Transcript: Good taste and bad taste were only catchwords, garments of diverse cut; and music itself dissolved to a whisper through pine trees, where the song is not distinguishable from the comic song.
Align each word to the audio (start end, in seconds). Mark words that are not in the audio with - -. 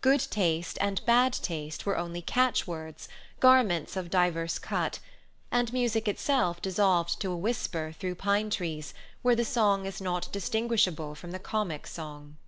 Good 0.00 0.26
taste 0.32 0.76
and 0.80 1.00
bad 1.06 1.32
taste 1.32 1.86
were 1.86 1.96
only 1.96 2.20
catchwords, 2.20 3.08
garments 3.38 3.96
of 3.96 4.10
diverse 4.10 4.58
cut; 4.58 4.98
and 5.52 5.72
music 5.72 6.08
itself 6.08 6.60
dissolved 6.60 7.20
to 7.20 7.30
a 7.30 7.36
whisper 7.36 7.94
through 7.96 8.16
pine 8.16 8.50
trees, 8.50 8.92
where 9.22 9.36
the 9.36 9.44
song 9.44 9.86
is 9.86 10.00
not 10.00 10.32
distinguishable 10.32 11.14
from 11.14 11.30
the 11.30 11.38
comic 11.38 11.86
song. 11.86 12.38